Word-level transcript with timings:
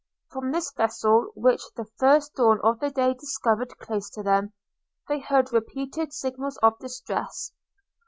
From 0.31 0.51
this 0.51 0.71
vessel, 0.75 1.31
which 1.35 1.61
the 1.75 1.85
first 1.99 2.33
dawn 2.33 2.59
of 2.63 2.79
day 2.79 3.13
discovered 3.13 3.77
close 3.77 4.09
to 4.13 4.23
them, 4.23 4.51
they 5.07 5.19
heard 5.19 5.53
repeated 5.53 6.11
signals 6.11 6.57
of 6.63 6.79
distress. 6.79 7.51